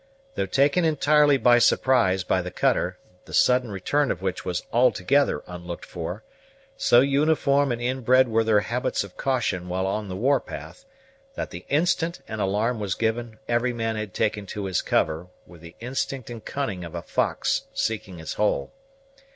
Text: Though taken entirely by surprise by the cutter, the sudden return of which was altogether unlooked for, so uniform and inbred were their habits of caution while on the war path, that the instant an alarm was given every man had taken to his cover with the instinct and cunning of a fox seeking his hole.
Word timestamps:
Though 0.33 0.47
taken 0.47 0.83
entirely 0.83 1.37
by 1.37 1.59
surprise 1.59 2.23
by 2.23 2.41
the 2.41 2.49
cutter, 2.49 2.97
the 3.25 3.35
sudden 3.35 3.69
return 3.69 4.09
of 4.09 4.19
which 4.19 4.43
was 4.43 4.63
altogether 4.73 5.43
unlooked 5.45 5.85
for, 5.85 6.23
so 6.75 7.01
uniform 7.01 7.71
and 7.71 7.79
inbred 7.79 8.27
were 8.27 8.43
their 8.43 8.61
habits 8.61 9.03
of 9.03 9.15
caution 9.15 9.69
while 9.69 9.85
on 9.85 10.07
the 10.07 10.15
war 10.15 10.39
path, 10.39 10.85
that 11.35 11.51
the 11.51 11.67
instant 11.69 12.19
an 12.27 12.39
alarm 12.39 12.79
was 12.79 12.95
given 12.95 13.37
every 13.47 13.73
man 13.73 13.95
had 13.95 14.11
taken 14.15 14.47
to 14.47 14.65
his 14.65 14.81
cover 14.81 15.27
with 15.45 15.61
the 15.61 15.75
instinct 15.79 16.31
and 16.31 16.45
cunning 16.45 16.83
of 16.83 16.95
a 16.95 17.03
fox 17.03 17.65
seeking 17.71 18.17
his 18.17 18.33
hole. 18.33 18.71